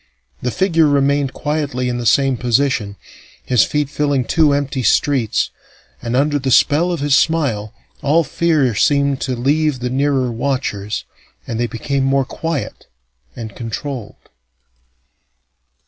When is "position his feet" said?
2.35-3.87